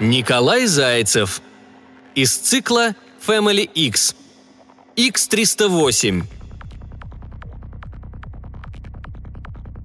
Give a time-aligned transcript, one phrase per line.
[0.00, 1.40] Николай Зайцев.
[2.16, 4.16] Из цикла Family X.
[4.96, 6.24] X308.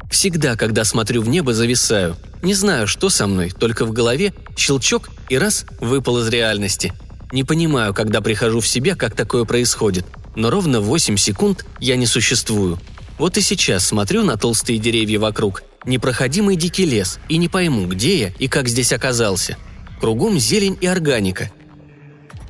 [0.10, 2.18] Всегда, когда смотрю в небо, зависаю.
[2.42, 6.92] Не знаю, что со мной, только в голове щелчок и раз выпал из реальности.
[7.32, 10.08] Не понимаю, когда прихожу в себя, как такое происходит.
[10.36, 12.80] Но ровно 8 секунд я не существую.
[13.20, 18.20] Вот и сейчас смотрю на толстые деревья вокруг, непроходимый дикий лес, и не пойму, где
[18.20, 19.56] я и как здесь оказался.
[20.00, 21.52] Кругом зелень и органика.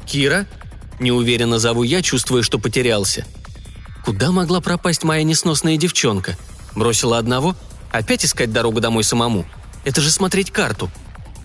[0.05, 0.45] «Кира?»–
[0.99, 3.25] неуверенно зову я, чувствуя, что потерялся.
[4.05, 6.37] Куда могла пропасть моя несносная девчонка?
[6.75, 7.55] Бросила одного?
[7.91, 9.45] Опять искать дорогу домой самому?
[9.83, 10.89] Это же смотреть карту.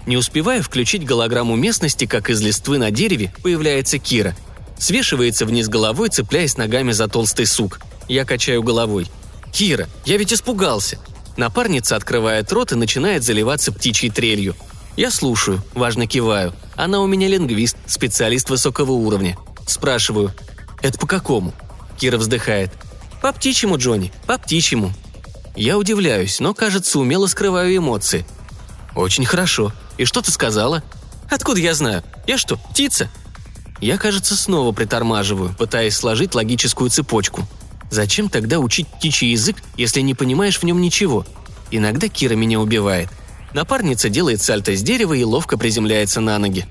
[0.06, 4.36] Не успевая включить голограмму местности, как из листвы на дереве появляется Кира.
[4.78, 7.80] Свешивается вниз головой, цепляясь ногами за толстый сук.
[8.08, 9.10] Я качаю головой.
[9.52, 10.98] «Кира, я ведь испугался!»
[11.36, 14.54] Напарница открывает рот и начинает заливаться птичьей трелью.
[14.96, 16.54] Я слушаю, важно киваю.
[16.76, 19.36] Она у меня лингвист, специалист высокого уровня.
[19.66, 20.32] Спрашиваю,
[20.82, 21.52] «Это по какому?»
[21.98, 22.70] Кира вздыхает.
[23.22, 24.92] «По птичьему, Джонни, по птичьему».
[25.56, 28.26] Я удивляюсь, но, кажется, умело скрываю эмоции.
[28.94, 29.72] «Очень хорошо.
[29.96, 30.82] И что ты сказала?»
[31.30, 32.04] «Откуда я знаю?
[32.26, 33.08] Я что, птица?»
[33.80, 37.46] Я, кажется, снова притормаживаю, пытаясь сложить логическую цепочку.
[37.90, 41.26] Зачем тогда учить птичий язык, если не понимаешь в нем ничего?
[41.70, 43.08] Иногда Кира меня убивает.
[43.54, 46.66] Напарница делает сальто с дерева и ловко приземляется на ноги.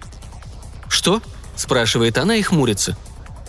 [0.90, 1.22] «Что?»–
[1.56, 2.98] спрашивает она и хмурится.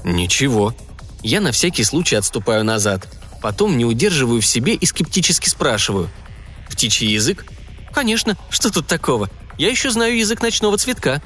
[0.05, 0.75] «Ничего».
[1.23, 3.09] Я на всякий случай отступаю назад.
[3.43, 6.11] Потом не удерживаю в себе и скептически спрашиваю.
[6.71, 7.45] «Птичий язык?»
[7.93, 9.29] «Конечно, что тут такого?
[9.59, 11.21] Я еще знаю язык ночного цветка».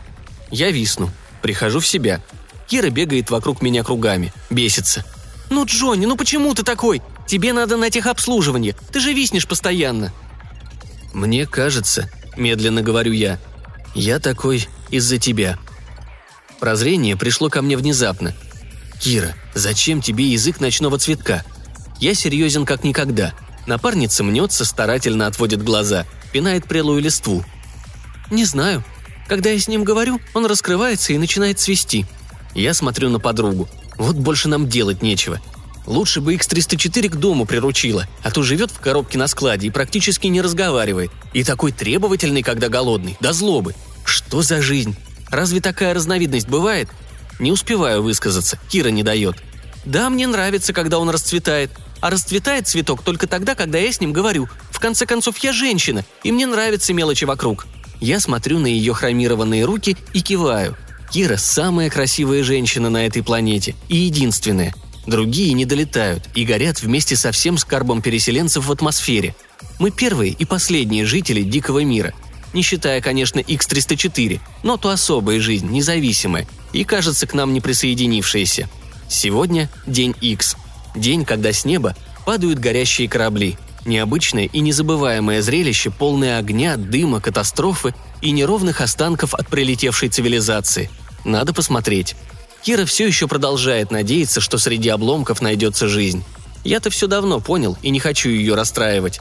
[0.51, 1.11] Я висну.
[1.43, 2.23] Прихожу в себя.
[2.67, 4.33] Кира бегает вокруг меня кругами.
[4.49, 5.05] Бесится.
[5.51, 7.03] «Ну, Джонни, ну почему ты такой?
[7.27, 8.75] Тебе надо на техобслуживание.
[8.93, 10.13] Ты же виснешь постоянно».
[11.13, 13.39] «Мне кажется»,– медленно говорю я,–
[13.95, 15.59] «я такой из-за тебя».
[16.61, 18.35] Прозрение пришло ко мне внезапно.
[19.01, 21.45] «Кира, зачем тебе язык ночного цветка?»
[22.01, 23.35] Я серьезен как никогда.
[23.67, 27.45] Напарница мнется, старательно отводит глаза, пинает прелую листву.
[28.31, 28.85] «Не знаю.
[29.27, 32.07] Когда я с ним говорю, он раскрывается и начинает свисти.
[32.55, 33.69] Я смотрю на подругу.
[33.97, 35.41] Вот больше нам делать нечего.
[35.89, 40.27] Лучше бы X304 к дому приручила, а то живет в коробке на складе и практически
[40.27, 41.11] не разговаривает.
[41.33, 43.75] И такой требовательный, когда голодный, до злобы.
[44.05, 44.95] Что за жизнь?
[45.31, 46.91] Разве такая разновидность бывает?
[47.39, 49.37] Не успеваю высказаться, Кира не дает.
[49.87, 51.71] Да, мне нравится, когда он расцветает.
[52.03, 54.47] А расцветает цветок только тогда, когда я с ним говорю.
[54.71, 57.67] В конце концов, я женщина, и мне нравятся мелочи вокруг.
[57.99, 60.77] Я смотрю на ее хромированные руки и киваю.
[61.11, 64.75] Кира– самая красивая женщина на этой планете и единственная.
[65.09, 69.35] Другие не долетают и горят вместе со всем скарбом переселенцев в атмосфере.
[69.79, 72.13] Мы первые и последние жители дикого мира.
[72.53, 78.69] Не считая, конечно, X-304, но то особая жизнь, независимая, и, кажется, к нам не присоединившаяся.
[79.09, 80.57] Сегодня день X.
[80.95, 83.57] День, когда с неба падают горящие корабли.
[83.87, 90.91] Необычное и незабываемое зрелище, полное огня, дыма, катастрофы и неровных останков от прилетевшей цивилизации.
[91.25, 92.15] Надо посмотреть.
[92.69, 96.23] Кира все еще продолжает надеяться, что среди обломков найдется жизнь.
[96.65, 99.21] Я-то все давно понял и не хочу ее расстраивать.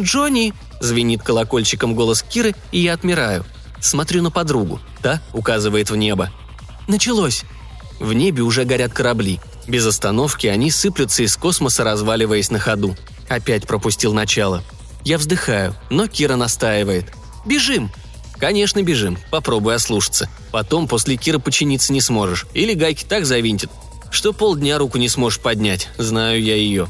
[0.00, 3.44] «Джонни!»– звенит колокольчиком голос Киры, и я отмираю.
[3.80, 4.78] Смотрю на подругу.
[5.02, 6.30] Та указывает в небо.
[6.86, 7.42] «Началось!»
[7.98, 9.40] В небе уже горят корабли.
[9.66, 12.96] Без остановки они сыплются из космоса, разваливаясь на ходу.
[13.28, 14.62] Опять пропустил начало.
[15.04, 17.12] Я вздыхаю, но Кира настаивает.
[17.44, 17.90] «Бежим!»
[18.38, 19.18] «Конечно, бежим.
[19.30, 20.28] Попробуй ослушаться.
[20.52, 22.46] Потом после Кира починиться не сможешь.
[22.54, 23.70] Или гайки так завинтит,
[24.10, 25.88] что полдня руку не сможешь поднять.
[25.98, 26.88] Знаю я ее».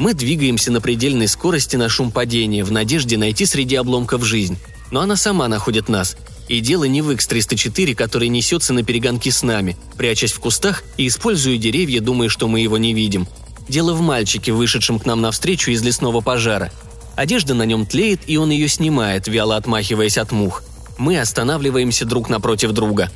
[0.00, 4.58] Мы двигаемся на предельной скорости на шум падения, в надежде найти среди обломков жизнь.
[4.90, 6.16] Но она сама находит нас.
[6.48, 11.06] И дело не в X-304, который несется на перегонки с нами, прячась в кустах и
[11.06, 13.28] используя деревья, думая, что мы его не видим.
[13.68, 16.72] Дело в мальчике, вышедшем к нам навстречу из лесного пожара.
[17.14, 20.62] Одежда на нем тлеет, и он ее снимает, вяло отмахиваясь от мух.
[21.00, 23.10] Мы останавливаемся друг напротив друга.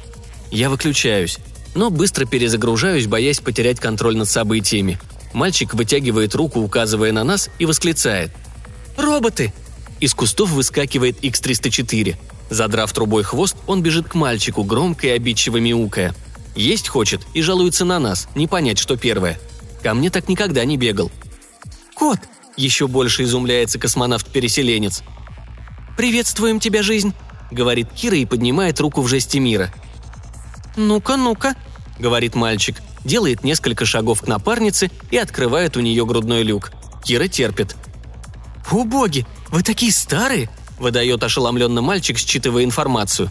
[0.51, 1.39] Я выключаюсь,
[1.77, 4.99] но быстро перезагружаюсь, боясь потерять контроль над событиями.
[5.33, 8.33] Мальчик вытягивает руку, указывая на нас, и восклицает.
[8.97, 9.53] «Роботы!»
[10.01, 12.17] Из кустов выскакивает X-304.
[12.51, 16.13] Задрав трубой хвост, он бежит к мальчику, громко и обидчиво мяукая.
[16.57, 19.39] Есть хочет и жалуется на нас, не понять, что первое–
[19.85, 21.13] Ко мне так никогда не бегал.
[21.95, 22.19] «Кот!»–
[22.57, 25.03] еще больше изумляется космонавт-переселенец.
[25.99, 27.13] «Приветствуем тебя, жизнь!»–
[27.55, 29.73] говорит Кира и поднимает руку в жесте мира.
[30.77, 31.55] «Ну-ка, ну-ка!»–
[31.99, 36.73] говорит мальчик, делает несколько шагов к напарнице и открывает у нее грудной люк.
[37.05, 37.77] Кира терпит.
[38.71, 43.31] «О боги, вы такие старые!»– выдает ошеломленно мальчик, считывая информацию.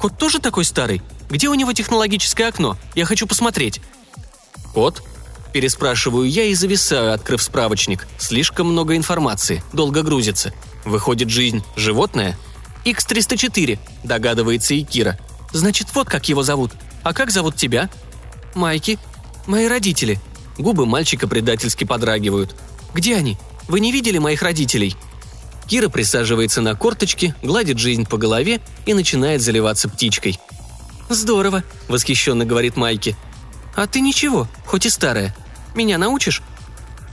[0.00, 1.02] Кот тоже такой старый?
[1.28, 2.76] Где у него технологическое окно?
[2.94, 3.80] Я хочу посмотреть».
[4.74, 5.02] «Кот?»
[5.52, 8.06] Переспрашиваю я и зависаю, открыв справочник.
[8.18, 10.52] Слишком много информации, долго грузится.
[10.84, 12.38] Выходит, жизнь– животное?
[12.84, 15.18] X304, догадывается и Кира.
[15.52, 16.72] Значит, вот как его зовут.
[17.02, 17.90] А как зовут тебя?
[18.54, 18.98] Майки.
[19.46, 20.18] Мои родители.
[20.58, 22.54] Губы мальчика предательски подрагивают.
[22.94, 23.36] Где они?
[23.68, 24.96] Вы не видели моих родителей?»
[25.68, 30.40] Кира присаживается на корточки, гладит жизнь по голове и начинает заливаться птичкой.
[31.08, 33.16] «Здорово»,— восхищенно говорит Майки.
[33.76, 35.34] «А ты ничего, хоть и старая.
[35.76, 36.42] Меня научишь?»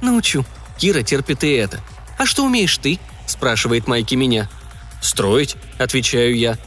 [0.01, 0.45] «Научу».
[0.77, 1.79] Кира терпит и это.
[2.17, 4.49] «А что умеешь ты?»– спрашивает Майки меня.
[5.01, 6.57] «Строить»,– отвечаю я.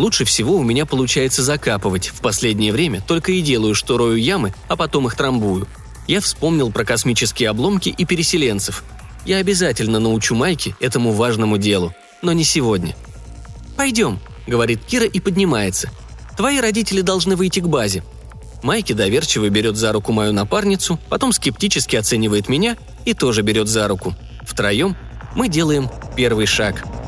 [0.00, 2.08] Лучше всего у меня получается закапывать.
[2.08, 5.68] В последнее время только и делаю, что рою ямы, а потом их трамбую.
[6.06, 8.82] Я вспомнил про космические обломки и переселенцев.
[9.26, 11.94] Я обязательно научу Майки этому важному делу.
[12.22, 12.96] Но не сегодня.
[13.76, 15.90] «Пойдем»,— говорит Кира и поднимается.
[16.34, 18.02] «Твои родители должны выйти к базе.
[18.62, 23.86] Майки доверчиво берет за руку мою напарницу, потом скептически оценивает меня и тоже берет за
[23.86, 24.14] руку.
[24.42, 24.96] Втроем
[25.34, 26.82] мы делаем первый шаг–